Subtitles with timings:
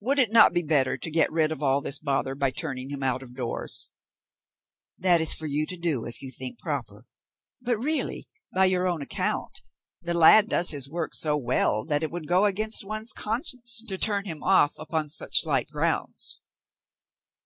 [0.00, 3.02] "Would it not be better to get rid of all this bother by turning him
[3.02, 3.90] out of doors?"
[4.96, 7.04] "That is for you to do if you think proper.
[7.60, 9.60] But really, by your own account,
[10.00, 13.98] the lad does his work so well that it would go against one's conscience to
[13.98, 16.40] turn him off upon such slight grounds."